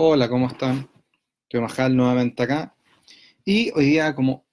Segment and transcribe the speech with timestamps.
[0.00, 0.88] Hola, ¿cómo están?
[1.42, 2.72] Estoy Majal nuevamente acá.
[3.44, 4.46] Y hoy día, como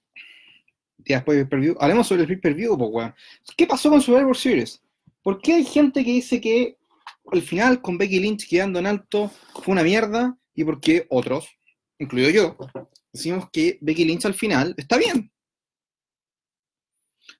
[0.96, 3.14] día después del pay-per-view, hablemos sobre el pay-per-view, pues, weón.
[3.56, 4.82] ¿Qué pasó con Survivor Series?
[5.22, 6.78] ¿Por qué hay gente que dice que
[7.30, 9.30] al final, con Becky Lynch quedando en alto,
[9.62, 10.36] fue una mierda?
[10.52, 11.48] ¿Y por qué otros,
[12.00, 12.56] incluido yo,
[13.12, 15.30] decimos que Becky Lynch al final está bien?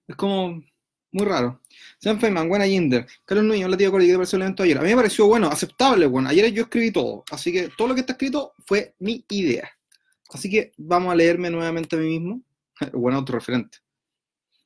[0.07, 0.63] Es como
[1.13, 1.61] muy raro.
[1.99, 3.07] Sean Feynman, buena Jinder.
[3.25, 4.79] Carlos Núñez, hola tío Cori, ¿qué te pareció el evento ayer?
[4.79, 6.29] A mí me pareció bueno, aceptable, bueno.
[6.29, 9.71] Ayer yo escribí todo, así que todo lo que está escrito fue mi idea.
[10.31, 12.43] Así que vamos a leerme nuevamente a mí mismo.
[12.93, 13.79] Buen referente.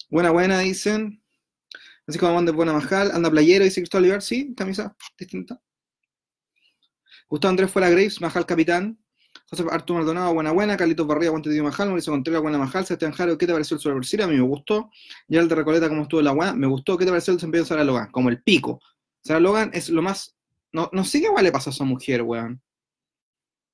[0.08, 1.22] Buena, buena, dicen.
[2.06, 5.60] Así como de Buena Majal, anda playero, dice Cristóbal Olivar, sí, camisa distinta.
[7.28, 8.98] Gustavo Andrés fuera Graves, Majal capitán.
[9.50, 13.10] José Arturo Maldonado, buena buena, Carlitos Barría, Guante Tío Majal, Mauricio Contreras, buena Majal, Sebastián
[13.10, 14.24] Jaro, ¿qué te pareció el Series?
[14.24, 14.90] A mí me gustó.
[15.26, 16.54] Y el de Recoleta, ¿cómo estuvo la buena?
[16.54, 16.96] Me gustó.
[16.96, 18.12] ¿Qué te pareció el desempeño de Sarah Logan?
[18.12, 18.80] Como el pico.
[19.24, 20.36] Sarah Logan es lo más.
[20.72, 22.62] No, no sé qué igual le pasó a esa mujer, weón.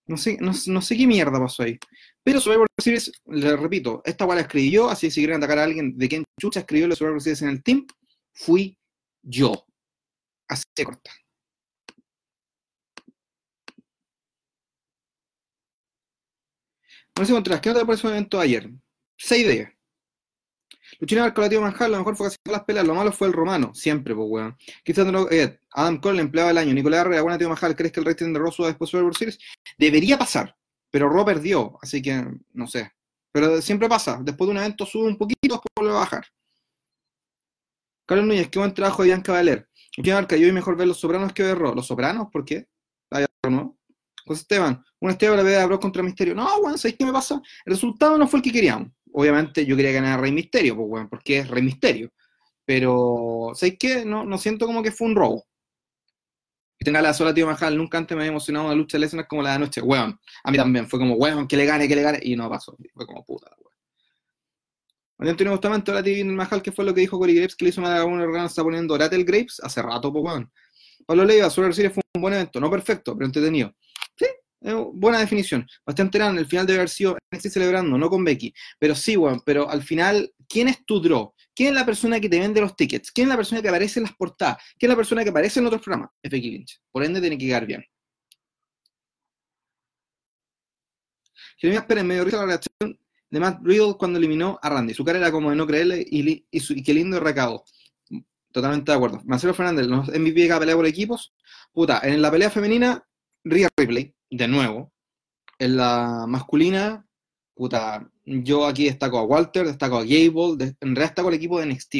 [0.06, 1.78] No sé, no, sé qué mierda pasó ahí.
[2.22, 5.58] Pero Survivor Series, le repito, esta weá la escribí yo, así que si quieren atacar
[5.58, 7.86] a alguien de quien chucha escribió el Survivor Series en el team,
[8.32, 8.78] fui
[9.22, 9.66] yo.
[10.48, 11.10] Así de corta.
[17.18, 18.70] No sé Contreras, ¿qué no te parece un evento ayer?
[19.16, 19.72] 6 días.
[21.00, 23.74] Luchina Barcolativo Manjal, lo mejor fue casi todas las peleas, lo malo fue el romano,
[23.74, 24.56] siempre, pues weón.
[24.84, 28.00] Quizás no, eh, Adam Cole, empleado del año, Nicolás Arrea, buena tío Manjal, ¿crees que
[28.00, 29.38] el rating de Raw suba después de Survivor Series?
[29.78, 30.56] Debería pasar,
[30.90, 32.92] pero Raw perdió, así que no sé.
[33.32, 36.26] Pero siempre pasa, después de un evento sube un poquito, después vuelve a bajar.
[38.06, 39.68] Carlos Núñez, qué buen trabajo de Bianca Valer.
[39.96, 41.74] Luchina Barca, yo vi mejor ver Los Sopranos que ver Raw.
[41.74, 42.28] ¿Los Sopranos?
[42.30, 42.68] ¿Por qué?
[43.10, 43.76] ¿Hay algo?
[44.26, 46.34] José Esteban, un Esteban la pelea de Bros contra Misterio.
[46.34, 47.40] No, weón, ¿sabéis qué me pasa?
[47.64, 48.88] El resultado no fue el que queríamos.
[49.12, 52.10] Obviamente yo quería ganar a Rey Misterio, pues, weón, porque es Rey Misterio.
[52.64, 54.04] Pero, ¿sabéis qué?
[54.04, 55.46] No, no siento como que fue un robo.
[56.78, 59.26] Que tenga la sola tío Majal, nunca antes me había emocionado una lucha de lesiones
[59.26, 60.18] como la de anoche, weón.
[60.44, 62.76] A mí también, fue como, weón, que le gane, que le gane, y no pasó.
[62.94, 63.74] Fue como puta, weón.
[65.18, 67.56] Oye, Antonio Bustamante, ahora TV Majal, ¿qué fue lo que dijo Cory Graves?
[67.56, 70.52] Que le hizo una una está poniendo Ratel Graves hace rato, pues, weón.
[71.06, 73.72] Pablo Leiva, Super Series fue un buen evento, no perfecto, pero entretenido.
[74.62, 75.66] Sí, buena definición.
[75.84, 78.52] Bastante grande, el final debe haber sido estoy celebrando, no con Becky.
[78.78, 81.32] Pero sí, bueno, pero al final, ¿quién es tu draw?
[81.54, 83.12] ¿Quién es la persona que te vende los tickets?
[83.12, 84.58] ¿Quién es la persona que aparece en las portadas?
[84.78, 86.10] ¿Quién es la persona que aparece en otros programas?
[86.22, 86.80] Es Becky Lynch.
[86.90, 87.84] Por ende, tiene que quedar bien.
[91.58, 92.98] Jeremías Pérez me dio risa la reacción
[93.30, 94.94] de Matt Riddle cuando eliminó a Randy.
[94.94, 97.64] Su cara era como de no creerle y, qué lindo recado.
[98.52, 99.22] Totalmente de acuerdo.
[99.24, 101.34] Marcelo Fernández, los MVP de cada pelea por equipos.
[101.72, 103.06] Puta, en la pelea femenina,
[103.44, 104.92] Rhea Ripley, de nuevo.
[105.58, 107.06] En la masculina,
[107.54, 111.66] puta, yo aquí destaco a Walter, destaco a Gable, en realidad destaco el equipo de
[111.66, 111.94] NXT.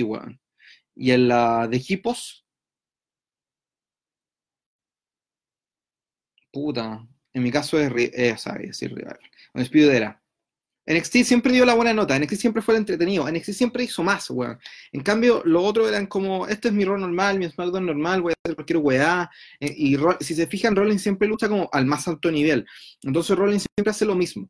[0.97, 2.47] Y en la de equipos,
[6.53, 9.19] puta, en mi caso es, es decir, Rival.
[9.55, 10.23] despido de era.
[10.87, 14.31] NXT siempre dio la buena nota, NXT siempre fue el entretenido, NXT siempre hizo más,
[14.31, 14.59] weón.
[14.93, 18.33] En cambio, lo otro eran como, este es mi rol normal, mi SmackDown normal, voy
[18.33, 19.31] a hacer cualquier weá.
[19.59, 22.65] Eh, y si se fijan, Rollins siempre lucha como al más alto nivel.
[23.03, 24.49] Entonces Rollins siempre hace lo mismo.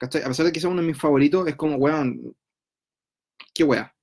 [0.00, 2.34] A pesar de que sea uno de mis favoritos, es como, weón,
[3.52, 3.94] qué weá.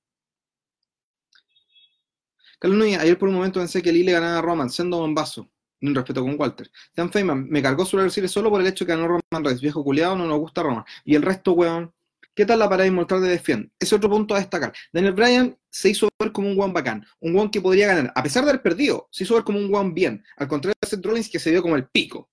[2.60, 5.50] Carlos Núñez, ayer por un momento pensé que Lee le ganaba a Roman, siendo bombazo
[5.88, 6.70] un respeto con Walter.
[6.94, 9.82] Sean Feynman, me cargó su Series solo por el hecho que ganó Roman Reigns, viejo
[9.84, 10.84] culiado, no nos gusta Roman.
[11.04, 11.92] Y el resto, weón,
[12.34, 13.70] ¿qué tal la parada inmortal de Defiant?
[13.78, 14.72] Ese otro punto a destacar.
[14.92, 18.22] Daniel Bryan se hizo ver como un weón bacán, un weón que podría ganar, a
[18.22, 21.04] pesar de haber perdido, se hizo ver como un weón bien, al contrario de Seth
[21.04, 22.30] Rollins que se vio como el pico.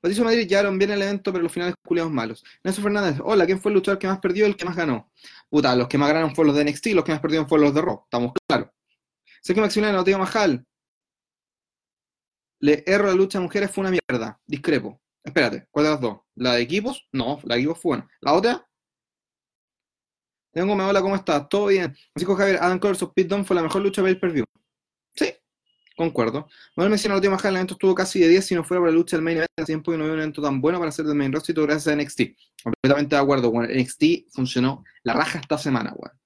[0.00, 2.44] Patricio Madrid llevaron bien el evento, pero los finales culiados malos.
[2.62, 5.10] Nelson Fernández, hola, ¿quién fue el luchador que más perdió y el que más ganó?
[5.50, 7.74] Puta, los que más ganaron fueron los de NXT, los que más perdieron fueron los
[7.74, 8.68] de Raw, estamos claros.
[9.54, 10.66] Que Maximiliano no Majal,
[12.60, 14.40] le erro la lucha de mujeres fue una mierda.
[14.46, 15.00] Discrepo.
[15.22, 16.20] Espérate, ¿cuál de las dos?
[16.34, 17.06] ¿La de equipos?
[17.12, 18.10] No, la de equipos fue buena.
[18.20, 18.68] ¿La otra?
[20.52, 21.48] Tengo, me hola, ¿cómo estás?
[21.48, 21.94] ¿Todo bien?
[22.12, 24.44] Francisco Javier, Adam Cole of Pit fue la mejor lucha de per view.
[25.14, 25.32] Sí,
[25.96, 26.48] concuerdo.
[26.74, 28.94] Manuel menciona la última el evento estuvo casi de 10 si no fuera por la
[28.94, 31.04] lucha del main event hace tiempo que no había un evento tan bueno para hacer
[31.04, 32.22] del main roster gracias a NXT.
[32.62, 36.17] Completamente de acuerdo, bueno, NXT funcionó la raja esta semana, weón.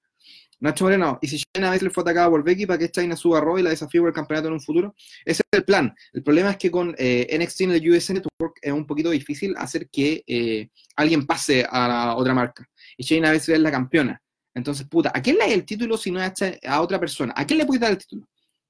[0.63, 3.39] Nacho Moreno, ¿y si China a le fue atacada por Becky para que China suba
[3.39, 4.95] a Raw y la desafíe por el campeonato en un futuro?
[5.25, 5.93] Ese es el plan.
[6.13, 9.53] El problema es que con eh, NXT en el US Network es un poquito difícil
[9.57, 12.65] hacer que eh, alguien pase a otra marca.
[12.95, 14.21] Y Shayna Baszler es la campeona.
[14.53, 16.31] Entonces, puta, ¿a quién le da el título si no es
[16.65, 17.33] a, otra persona?
[17.35, 18.29] ¿A quién le puede dar el título?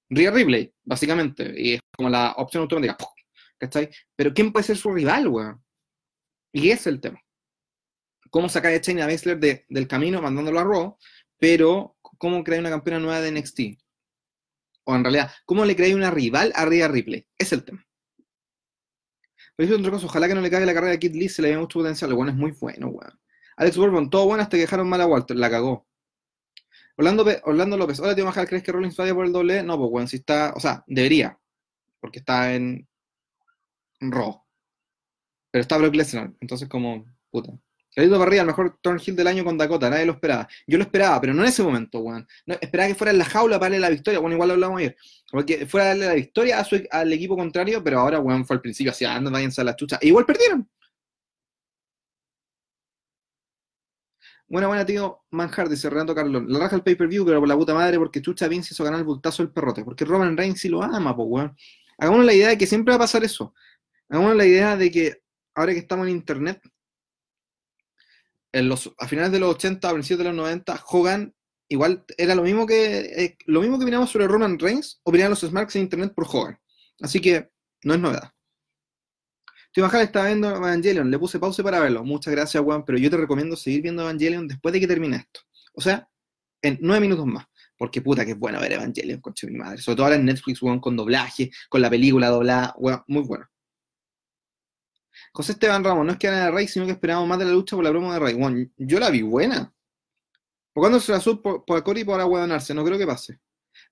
[0.09, 1.53] Rhea Ripley, básicamente.
[1.55, 2.97] Y es como la opción automática.
[3.59, 3.91] ¿Cachai?
[4.15, 5.63] Pero ¿quién puede ser su rival, weón?
[6.53, 7.21] Y ese es el tema.
[8.31, 10.97] ¿Cómo sacar a Shayna Baszler del camino mandándolo a Raw?
[11.43, 13.59] Pero ¿cómo creáis una campeona nueva de NXT?
[14.85, 17.27] O en realidad, ¿cómo le creáis una rival a Rhea Ripley?
[17.37, 17.85] Es el tema.
[19.57, 21.41] Pero es otra cosa, ojalá que no le caiga la carrera a Kid Lee, se
[21.41, 22.11] le ve mucho potencial.
[22.11, 23.19] El bueno es muy bueno, weón.
[23.57, 25.85] Alex Bourbon, todo bueno hasta que dejaron mal a Walter, la cagó.
[26.95, 29.63] Orlando, Orlando López, hola tío Majal, ¿crees que Rollins vaya por el doble?
[29.63, 31.37] No, pues weón, si está, o sea, debería,
[31.99, 32.87] porque está en,
[33.99, 34.41] en Raw.
[35.51, 37.51] Pero está Brock Lesnar, entonces como, puta.
[37.95, 40.47] Carlito Barriga, el mejor turn heel del año con Dakota, nadie lo esperaba.
[40.65, 42.27] Yo lo esperaba, pero no en ese momento, weón.
[42.45, 44.79] No, esperaba que fuera en la jaula para darle la victoria, bueno, igual lo hablamos
[44.79, 44.95] ayer.
[45.31, 48.55] Porque fuera a darle la victoria a su, al equipo contrario, pero ahora, weón, fue
[48.55, 49.99] al principio así, anda, váyanse a la chucha.
[50.01, 50.67] E igual perdieron.
[54.47, 56.45] Buena, buena, tío Manhart, dice Renato Carlón.
[56.47, 59.05] La raja el pay-per-view, pero por la puta madre, porque Chucha Vince hizo ganar el
[59.05, 59.83] bultazo del perrote.
[59.83, 61.57] Porque Roman Reigns sí lo ama, pues, weón.
[61.97, 63.53] Hagamos la idea de que siempre va a pasar eso.
[64.09, 65.23] Hagamos la idea de que
[65.55, 66.61] ahora que estamos en internet,
[68.53, 71.33] a finales de los 80, a principios de los 90, Hogan
[71.69, 75.41] igual era lo mismo que eh, lo mismo que miramos sobre Roman Reigns, opinaban los
[75.41, 76.59] Smarks en internet por Hogan.
[77.01, 77.49] Así que
[77.83, 78.31] no es novedad.
[79.71, 82.03] Tío Majal está viendo Evangelion, le puse pausa para verlo.
[82.03, 85.41] Muchas gracias, Juan, pero yo te recomiendo seguir viendo Evangelion después de que termine esto.
[85.73, 86.07] O sea,
[86.61, 87.45] en nueve minutos más.
[87.75, 89.81] Porque puta que es bueno ver Evangelion, conche mi madre.
[89.81, 92.75] Sobre todo ahora en Netflix, weón, con doblaje, con la película doblada,
[93.07, 93.45] muy bueno.
[95.31, 97.51] José Esteban Ramos, no es que gane de Rey, sino que esperamos más de la
[97.51, 98.33] lucha por la promo de Rey.
[98.33, 99.73] Bueno, yo la vi buena.
[100.73, 102.73] ¿Por cuándo se la sub por, por Cory y por ahueonarse?
[102.73, 103.39] No creo que pase.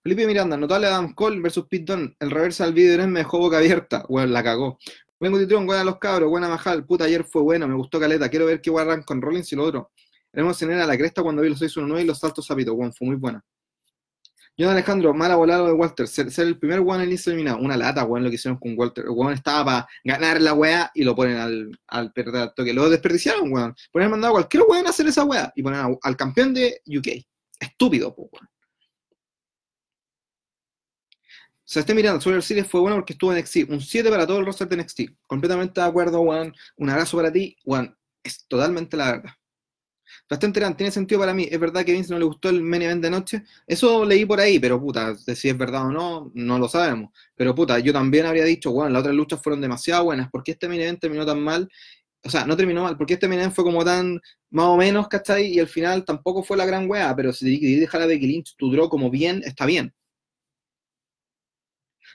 [0.04, 2.16] Felipe Miranda, notable Adam Cole versus Dunne.
[2.20, 4.06] El reversa del video me dejó boca abierta.
[4.10, 4.78] Bueno, la cagó.
[5.20, 6.84] Vengo Titrón, buena los cabros, buena Majal.
[6.86, 8.30] Puta, ayer fue bueno, me gustó Caleta.
[8.30, 9.92] Quiero ver qué guardan con Rollins y lo otro.
[10.34, 12.76] Hemos tenido a la cresta cuando vi los 619 y los saltos zapitos.
[12.76, 13.44] Bueno, fue muy buena.
[14.62, 17.58] John Alejandro, mala volada de Walter, ser, el primer one en eliminado.
[17.58, 19.06] Una lata, weón, lo que hicieron con Walter.
[19.06, 22.72] El weón estaba para ganar la weá y lo ponen al, al perder toque.
[22.74, 23.76] Lo desperdiciaron, weón.
[23.92, 27.26] Ponen mandado a cualquier weón a hacer esa weá y ponen al campeón de UK.
[27.60, 28.48] Estúpido, po, weón.
[31.64, 33.70] Se esté mirando, Survivor Series fue bueno porque estuvo en NXT.
[33.70, 35.02] Un 7 para todo el roster de NXT.
[35.26, 36.54] Completamente de acuerdo, weón.
[36.76, 37.98] Un abrazo para ti, weón.
[38.24, 39.32] Es totalmente la verdad.
[40.32, 41.46] Bastante grande, tiene sentido para mí.
[41.52, 43.44] Es verdad que Vince no le gustó el main event de noche.
[43.68, 47.12] Eso leí por ahí, pero puta, si es verdad o no, no lo sabemos.
[47.36, 50.32] Pero puta, yo también habría dicho, bueno, las otras luchas fueron demasiado buenas.
[50.32, 51.68] ¿Por qué este main event terminó tan mal?
[52.24, 55.10] O sea, no terminó mal, porque este main event fue como tan más o menos,
[55.10, 55.48] ¿cachai?
[55.48, 58.72] Y al final tampoco fue la gran wea, pero si dejar a Becky Lynch tu
[58.72, 59.94] draw como bien, está bien.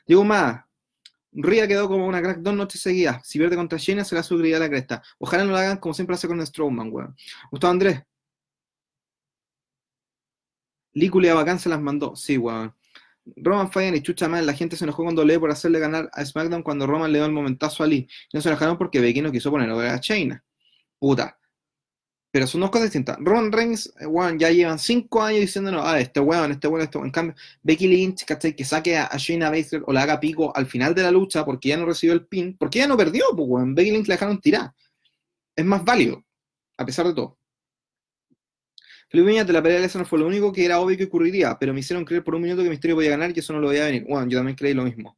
[0.07, 0.65] Digo más,
[1.37, 3.27] Ria quedó como una crack dos noches seguidas.
[3.27, 5.03] Si pierde contra Shayna, será su a la cresta.
[5.19, 7.15] Ojalá no lo hagan como siempre hace con Strowman, weón.
[7.51, 8.03] Gustavo Andrés.
[10.95, 12.17] Lícula bacán se las mandó.
[12.17, 12.75] Sí, weón.
[13.37, 16.25] Roman Fire y Chucha Man, la gente se enojó con Dole por hacerle ganar a
[16.25, 18.09] SmackDown cuando Roman le dio el momentazo a Lee.
[18.33, 20.43] No se enojaron porque Becky no quiso ponerlo a Shayna.
[20.99, 21.36] Puta.
[22.37, 23.17] Pero son dos cosas distintas.
[23.19, 27.09] Roman Reigns, eh, ya llevan cinco años diciéndonos, ah, este weón, este weón, este weón.
[27.09, 28.55] En cambio, Becky Lynch, ¿cachai?
[28.55, 31.71] Que saque a, Shayna Baszler o la haga pico al final de la lucha porque
[31.71, 33.75] ya no recibió el pin, porque ya no perdió, pues weón.
[33.75, 34.71] Becky Lynch la dejaron tirar.
[35.57, 36.23] Es más válido,
[36.77, 37.39] a pesar de todo.
[39.09, 41.73] Felipe de la pelea de no fue lo único que era obvio que ocurriría, pero
[41.73, 43.87] me hicieron creer por un minuto que Misterio podía ganar y eso no lo veía
[43.87, 44.05] venir.
[44.07, 45.17] Bueno, yo también creí lo mismo.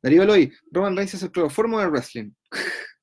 [0.00, 2.30] Darío Eloy, Roman Reigns es el cloroformo del wrestling.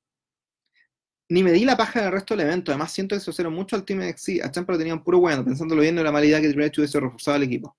[1.34, 2.70] ni me di la paja del resto del evento.
[2.70, 4.44] Además, siento que se asociaron mucho al Team NXT.
[4.44, 5.44] A Champa lo tenían puro bueno.
[5.44, 7.76] Pensándolo bien, no era mala idea que Triple H hubiese reforzado el equipo.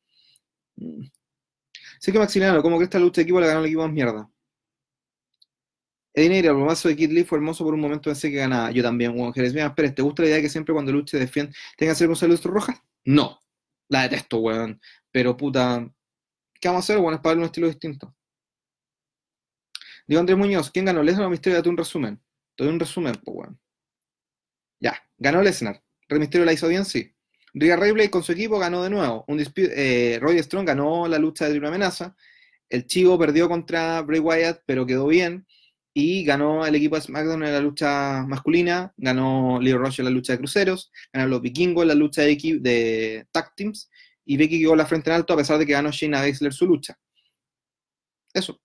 [0.76, 1.06] Mm.
[2.00, 4.30] Sé que Maximiliano, como que esta lucha de equipo la ganó el equipo más mierda.
[6.14, 8.72] Eddie el bromazo de Kid Lee fue hermoso por un momento pensé que ganaba.
[8.72, 9.54] Yo también, Juan Jerez.
[9.54, 12.18] Mira, ¿te gusta la idea de que siempre cuando luche defiende tenga que ser con
[12.18, 12.82] salud rojas?
[13.06, 13.40] No.
[13.88, 14.82] La detesto, weón.
[15.12, 15.90] Pero puta.
[16.60, 16.98] ¿Qué vamos a hacer?
[17.02, 18.14] Bueno, es para darle un estilo distinto.
[20.08, 21.02] Digo Andrés Muñoz, ¿quién ganó?
[21.02, 22.22] Les o Misterio, date un resumen.
[22.56, 23.60] Te doy un resumen, pues, weón.
[24.80, 25.82] Ya, ganó Lesnar.
[26.08, 27.16] Rey Misterio la hizo bien, sí.
[27.56, 29.24] Rhea Ripley con su equipo ganó de nuevo.
[29.28, 32.16] Un eh, Roy Strong ganó la lucha de triple amenaza.
[32.70, 35.48] El Chivo perdió contra Bray Wyatt, pero quedó bien.
[35.94, 38.94] Y ganó el equipo de SmackDown en la lucha masculina.
[38.98, 40.92] Ganó Leo Rush en la lucha de cruceros.
[41.14, 43.90] Ganó los vikingos en la lucha de, de tag teams.
[44.26, 46.66] Y Becky quedó la frente en alto a pesar de que ganó Shayna Baszler su
[46.68, 47.00] lucha.
[48.34, 48.60] Eso.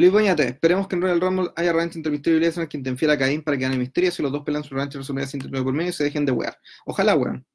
[0.00, 2.88] Felipe Boñate, esperemos que en Royal Rumble haya revancha entre Misterio y Lesnar quien te
[2.88, 5.26] enfiera a Caín para que gane Misterio si los dos pelean su revancha en WrestleMania
[5.26, 6.58] 109 por medio y se dejen de wear.
[6.86, 7.46] Ojalá, weón.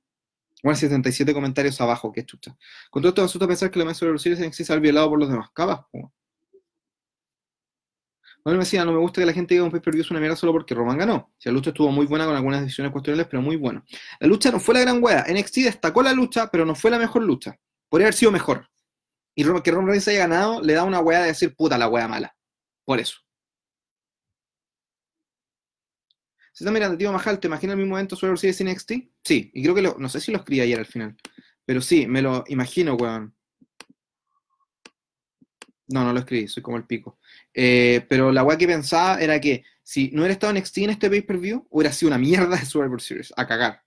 [0.62, 2.56] Bueno, 77 comentarios abajo, qué chucha.
[2.92, 5.18] Con todo esto me asusta pensar que la mesa de los se ha violado por
[5.18, 5.50] los demás.
[5.56, 6.14] Cabas, weón.
[8.46, 10.36] No me decía, no me gusta que la gente diga un pay-per-view es una mierda
[10.36, 11.34] solo porque Roman ganó.
[11.40, 13.84] Si la lucha estuvo muy buena con algunas decisiones cuestionables, pero muy buena.
[14.20, 15.26] La lucha no fue la gran wea.
[15.28, 17.58] NXT destacó la lucha, pero no fue la mejor lucha.
[17.90, 18.70] Podría haber sido mejor.
[19.34, 22.08] Y que Roman Reigns haya ganado le da una wea de decir puta la wea
[22.08, 22.35] mala.
[22.86, 23.18] Por eso.
[26.56, 28.92] Se está mirando, tío Majal, ¿te imaginas el mismo evento sobre Series NXT?
[29.24, 31.18] Sí, y creo que lo, no sé si lo escribí ayer al final,
[31.66, 33.36] pero sí, me lo imagino, weón.
[35.88, 37.20] No, no lo escribí, soy como el pico.
[37.54, 41.10] Eh, pero la weá que pensaba era que si no hubiera estado NXT en este
[41.10, 43.85] pay-per-view, hubiera sido una mierda de Survivor Series, a cagar.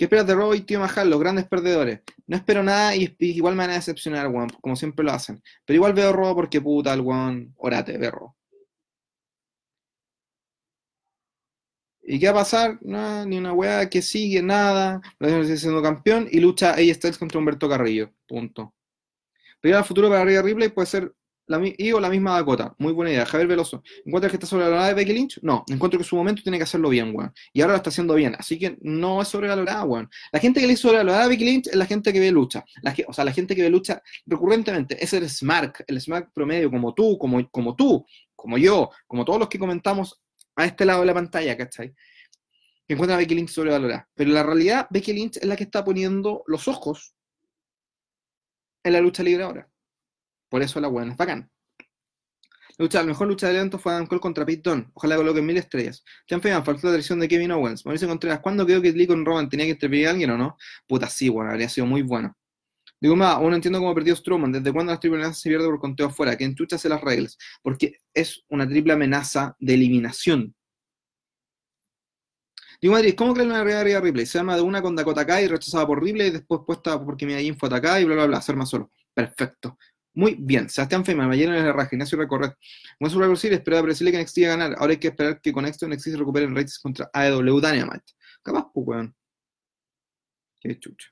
[0.00, 2.00] ¿Qué esperas de Robo y Tío Mahal, los grandes perdedores?
[2.26, 5.42] No espero nada y igual me van a decepcionar, weón, como siempre lo hacen.
[5.66, 8.34] Pero igual veo Robo porque puta, el weón, orate, perro.
[12.00, 12.78] ¿Y qué va a pasar?
[12.80, 15.02] Ni una weá que sigue, nada.
[15.18, 18.10] Lo siendo campeón y lucha ella Styles contra Humberto Carrillo.
[18.26, 18.74] Punto.
[19.60, 21.14] Pero al futuro para Rhea Ripley puede ser
[21.50, 22.74] la, y o la misma Dakota.
[22.78, 23.26] Muy buena idea.
[23.26, 23.82] Javier Veloso.
[24.04, 25.40] ¿Encuentras que está sobrevalorada de Becky Lynch?
[25.42, 25.64] No.
[25.68, 27.32] Encuentro que en su momento tiene que hacerlo bien, weón.
[27.52, 28.36] Y ahora lo está haciendo bien.
[28.38, 30.08] Así que no es sobrevalorada, weón.
[30.30, 32.64] La gente que le hizo sobrevalorada a Becky Lynch es la gente que ve lucha.
[32.82, 35.02] La, o sea, la gente que ve lucha recurrentemente.
[35.02, 39.40] Es el Smart, el Smart promedio, como tú, como, como tú, como yo, como todos
[39.40, 40.22] los que comentamos
[40.54, 41.92] a este lado de la pantalla, ¿cachai?
[42.86, 44.08] Que a Becky Lynch sobrevalorada.
[44.14, 47.12] Pero la realidad, Becky Lynch es la que está poniendo los ojos
[48.84, 49.69] en la lucha libre ahora.
[50.50, 51.50] Por eso la buena es bacán.
[52.76, 54.90] La, lucha, la mejor lucha del evento fue Adam Cole contra Pete Dunne.
[54.94, 56.04] Ojalá coloquen mil estrellas.
[56.26, 57.86] Sean Feynman, faltó la dirección de Kevin Owens.
[57.86, 60.56] Mauricio Contreras, ¿cuándo quedó que Lee con Roman tenía que intervenir a alguien o no?
[60.86, 62.36] Puta, sí, bueno, habría sido muy bueno.
[63.00, 64.52] Digo más, aún no entiendo cómo perdió Strowman.
[64.52, 66.36] ¿Desde cuándo las triple amenazas se pierde por conteo afuera?
[66.36, 67.38] ¿Quién chucha hace las reglas?
[67.62, 70.54] Porque es una triple amenaza de eliminación.
[72.80, 74.26] Digo Madrid, ¿cómo creen la realidad de Ripley?
[74.26, 77.58] Se llama de una con Dakota Kai, rechazada por Ripley, y después puesta porque Medellín
[77.58, 78.90] fue atacada y bla, bla, bla, hacer más solo.
[79.12, 79.76] Perfecto.
[80.14, 80.68] Muy bien.
[80.68, 82.56] Sebastián Feynman, Ballena en el raja, Ignacio Recorrer.
[82.98, 84.74] Buen Survivor Series, espera decirle que NXT a ganar.
[84.78, 88.12] Ahora hay que esperar que con esto NXT se recupere en rates contra AEW Dynamite.
[88.42, 89.14] Capaz, pues, weón.
[90.60, 91.10] Qué chucho.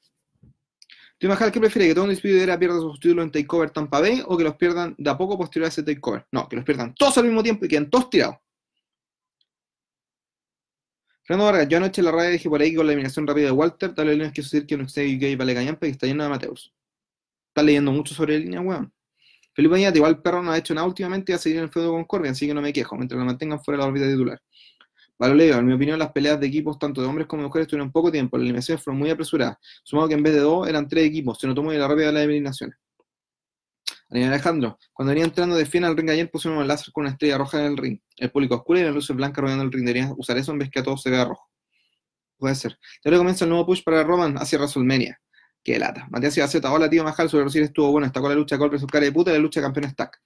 [1.18, 1.88] ¿Te imaginas qué prefiere?
[1.88, 4.94] ¿Que todo un era pierda sus títulos en Takeover Tampa Bay o que los pierdan
[4.96, 6.26] de a poco posterior a ese Takeover?
[6.30, 8.36] No, que los pierdan todos al mismo tiempo y queden todos tirados.
[11.24, 13.46] Fernando Vargas, yo anoche en la radio dije por ahí que con la eliminación rápida
[13.46, 16.22] de Walter, tal vez que decir que no esté UK vale callampa y está lleno
[16.22, 16.72] de Mateus.
[17.58, 18.92] Estás leyendo mucho sobre línea, weón.
[19.52, 21.70] Felipe Añate, igual perro no ha hecho nada últimamente y va a seguir en el
[21.70, 24.06] feudo con Corbin, así que no me quejo, mientras lo mantengan fuera de la órbita
[24.06, 24.40] titular.
[25.18, 27.90] Leo, en mi opinión, las peleas de equipos, tanto de hombres como de mujeres, tuvieron
[27.90, 28.36] poco tiempo.
[28.36, 29.56] Las eliminaciones fueron muy apresuradas.
[29.82, 31.36] Sumado que en vez de dos, eran tres equipos.
[31.40, 32.76] Se notó muy la rápida de las eliminaciones.
[34.08, 37.38] Alejandro, cuando venía entrando de fiel al ring ayer, pusieron el láser con una estrella
[37.38, 37.98] roja en el ring.
[38.18, 39.84] El público oscuro y las luces blancas rodeando el ring.
[39.84, 41.48] Deberían usar eso en vez que a todo se vea rojo.
[42.36, 42.78] Puede ser.
[43.04, 45.20] Ahora comienza el nuevo push para Roman hacia WrestleMania.
[45.68, 46.06] Qué lata.
[46.08, 49.04] Matías Z, hola tío Majal, sobre Rosir estuvo bueno, con la lucha de Colbert, cara
[49.04, 50.18] de puta y la lucha de campeones stack.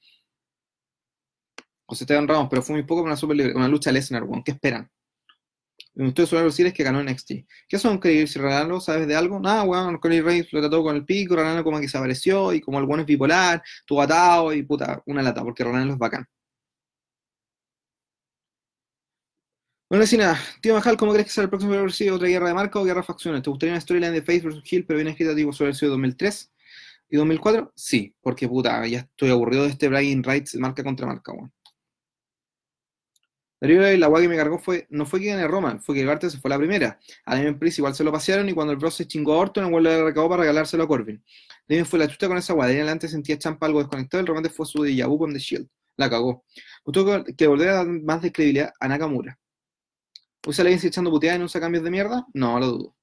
[1.85, 4.45] José Esteban Ramos, pero fue muy poco para una super libre, una lucha Lesnar, weón.
[4.45, 4.89] ¿Qué esperan?
[5.97, 7.33] Que ustedes suelen decir es que ganó en NXT.
[7.69, 8.81] ¿Qué son Chris Ranalo?
[8.81, 9.41] ¿Sabes de algo?
[9.41, 9.99] Nada, weón.
[9.99, 12.87] Connie Reigns lo trató con el pico, Ranalo como que se apareció y como el
[12.87, 16.25] bueno es bipolar, tuvo atado y puta, una lata, porque Ranalo es bacán.
[19.93, 22.81] Bueno, nada, tío Majal, ¿cómo crees que será el próximo sido ¿Otra guerra de marca
[22.81, 23.43] o guerra de facciones?
[23.43, 24.63] ¿Te gustaría una storyline de Face vs.
[24.65, 26.51] Hill, pero bien escrita tipo el sido 2003
[27.11, 27.75] y 2004?
[27.77, 31.53] Sí, porque puta, ya estoy aburrido de este bragging rights marca contra marca, weón.
[33.61, 36.31] Darío la guay que me cargó fue, no fue que gane Roman, fue que Garte
[36.31, 36.99] se fue la primera.
[37.27, 39.71] A Damien igual se lo pasearon y cuando el Bros se chingó a Orton, el
[39.71, 41.23] vuelve le recabó para regalárselo a Corbin.
[41.69, 44.49] Damien fue la chuta con esa guay, de adelante sentía champa algo desconectado, el remate
[44.49, 45.69] fue su de vu con The Shield.
[45.97, 46.47] La cagó.
[46.83, 49.39] Gustó que volviera a dar más de credibilidad a Nakamura.
[50.47, 52.27] ¿Usa la echando puteada no usa cambios de mierda?
[52.35, 52.97] No, lo dudo.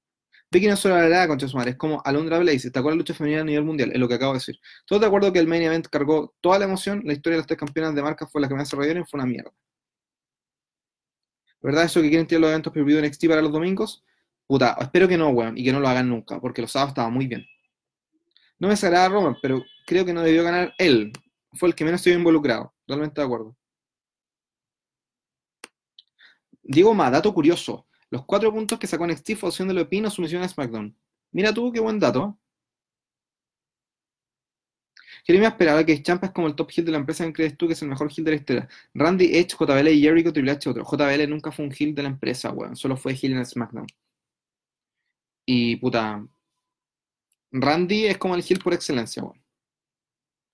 [0.51, 3.41] Vicky no solo la concha su madre, es como Alondra Blaze, con la lucha femenina
[3.41, 4.59] a nivel mundial, es lo que acabo de decir.
[4.85, 7.47] Todos de acuerdo que el main event cargó toda la emoción, la historia de las
[7.47, 9.51] tres campeonas de marca fue la que me hace reír y fue una mierda.
[11.61, 14.03] ¿Verdad eso que quieren tirar los eventos en NXT para los domingos?
[14.47, 17.09] Puta, espero que no, weón, y que no lo hagan nunca, porque los sábados estaba
[17.09, 17.45] muy bien.
[18.57, 21.11] No me desagrada Roman, pero creo que no debió ganar él.
[21.53, 22.73] Fue el que menos estuvo involucrado.
[22.85, 23.55] Totalmente de acuerdo.
[26.63, 27.87] Digo más, dato curioso.
[28.09, 30.95] Los cuatro puntos que sacó NXT fue opción de lo Pino sumisión a SmackDown.
[31.31, 32.39] Mira tú, qué buen dato.
[35.27, 37.67] me esperaba que Champa es como el top heel de la empresa en crees tú
[37.67, 38.69] que es el mejor heel de la historia.
[38.93, 40.83] Randy Edge, JBL y Jericho, Triple otro.
[40.83, 42.75] JBL nunca fue un heel de la empresa, weón.
[42.75, 43.87] Solo fue heel en SmackDown.
[45.45, 46.25] Y puta.
[47.51, 49.39] Randy es como el heel por excelencia, weón.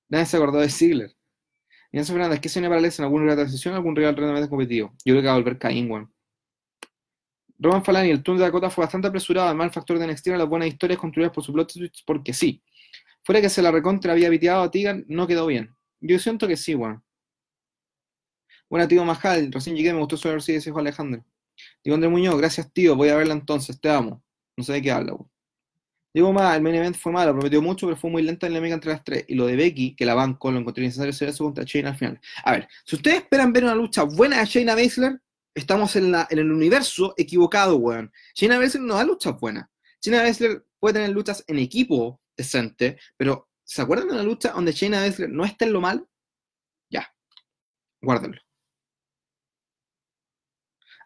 [0.10, 1.16] Nadie se acordó de Ziggler.
[1.96, 4.50] Ignacio Fernández, ¿qué suena para Alex en alguna rival de transición o algún rival realmente
[4.50, 4.94] competitivo?
[5.06, 6.14] Yo creo que va a volver Caín, weón.
[7.58, 10.50] Roman Falani, el turno de Dakota fue bastante apresurado, además el factor de NXT las
[10.50, 12.62] buenas historias construidas por su plot twist porque sí.
[13.24, 15.74] Fuera que se la recontra había viteado a Tigan, no quedó bien.
[16.02, 17.02] Yo siento que sí, weón.
[18.70, 19.50] Buena, tío Majal.
[19.50, 21.24] Recién llegué, me gustó su si dijo Alejandro.
[21.82, 22.98] Digo André Muñoz, gracias, tío.
[22.98, 24.22] Voy a verla entonces, te amo.
[24.58, 25.32] No sé de qué habla, weón.
[26.16, 28.62] Digo más, el main event fue malo, prometió mucho, pero fue muy lenta en la
[28.62, 29.26] mega entre las tres.
[29.28, 31.98] Y lo de Becky, que la banco, lo encontré necesario hacer eso contra Shayna al
[31.98, 32.22] final.
[32.44, 35.22] A ver, si ustedes esperan ver una lucha buena de Shayna Baszler,
[35.54, 38.12] estamos en, en el universo equivocado, weón.
[38.34, 39.68] Shayna Baszler no da luchas buenas.
[40.02, 44.72] Shayna Baszler puede tener luchas en equipo decente, pero ¿Se acuerdan de la lucha donde
[44.72, 46.08] Shayna Baszler no está en lo mal?
[46.90, 47.14] Ya,
[48.00, 48.40] guárdenlo.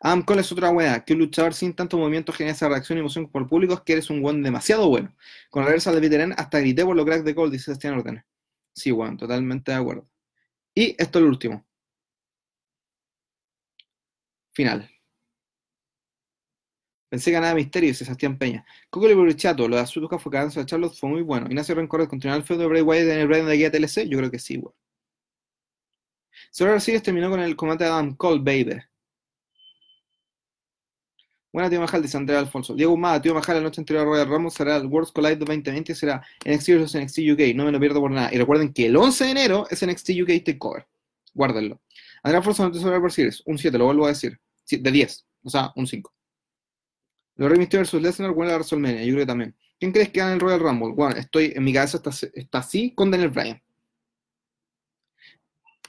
[0.02, 3.02] Adam Cole es otra weá, que un luchador sin tanto movimiento genera esa reacción y
[3.02, 5.14] emoción por el público es que eres un weón demasiado bueno.
[5.50, 8.24] Con la reversa de veterano hasta grité por lo crack de Cole, dice Sebastián Ordenes.
[8.74, 10.10] Sí, weón, totalmente de acuerdo.
[10.74, 11.66] Y esto es lo último.
[14.54, 14.90] Final.
[17.10, 18.66] Pensé que ganaba Misterio, dice Sebastián Peña.
[18.90, 21.48] Coco le chato, lo de Azuka fue cansancio de Charlotte fue muy bueno.
[21.48, 24.08] Ignacio Rencor, ¿continuar el feudo de Bray Wyatt en el brand de guía TLC?
[24.08, 24.76] Yo creo que sí, weón.
[26.52, 28.82] Solo García terminó con el combate de Adam Cole, baby.
[31.52, 32.76] Buena, tío Majal, dice Andrea Alfonso.
[32.76, 35.96] Diego Humada, tío Majal, la noche anterior a Royal Ramos será el World Collide 2020
[35.96, 37.56] será NXT vs NXT UK.
[37.56, 38.30] No me lo pierdo por nada.
[38.32, 40.88] Y recuerden que el 11 de enero es NXT UK Takeover.
[41.34, 41.82] Guárdenlo.
[42.22, 43.42] Andrea Alfonso, no te sobre por Series.
[43.46, 44.40] Un 7, lo vuelvo a decir.
[44.70, 45.26] De 10.
[45.44, 46.14] O sea, un 5.
[47.36, 49.04] Los Rey Mysterio vs Lesnar, buena la WrestleMania.
[49.04, 49.56] Yo creo que también.
[49.80, 50.94] ¿Quién crees que gana el Royal Rumble?
[50.94, 53.62] Bueno, estoy, en mi cabeza está, está así con Daniel Bryan.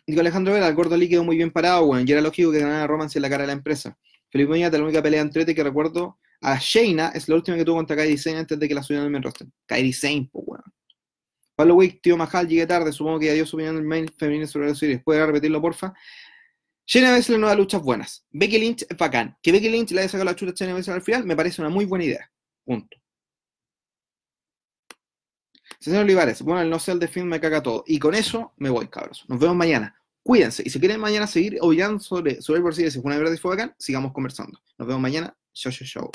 [0.07, 2.87] Digo Alejandro Vera, el gordo líquido muy bien parado, bueno, y era lógico que ganara
[2.87, 3.99] Romance en la cara de la empresa.
[4.31, 7.77] Felipe Muñoz, la única pelea entrete que recuerdo a Shayna es la última que tuvo
[7.77, 9.47] contra Kairi Sane antes de que la subieran al main roster.
[9.67, 10.65] Kairi Sane, pues weón.
[11.55, 14.47] Pablo Wick, tío Mahal, llegué tarde, supongo que ya dio su opinión del main femenino
[14.47, 15.01] sobre la serie.
[15.01, 15.93] ¿Puede repetirlo, porfa?
[16.87, 18.25] Shayna Baszler no da luchas buenas.
[18.31, 19.37] Becky Lynch es bacán.
[19.43, 21.61] Que Becky Lynch le haya sacado la chuta a Shayna Baszler al final me parece
[21.61, 22.33] una muy buena idea.
[22.65, 22.97] Punto.
[25.79, 27.85] Señor Olivares, bueno, el no sé el de film me caga todo.
[27.87, 29.25] Y con eso me voy, cabros.
[29.29, 30.00] Nos vemos mañana.
[30.23, 30.63] Cuídense.
[30.65, 33.51] Y si quieren mañana seguir opinando sobre, sobre el bolsillo, si una verdad y fue
[33.51, 34.61] bacán, sigamos conversando.
[34.79, 35.37] Nos vemos mañana.
[35.53, 36.11] Chau, chau, chau.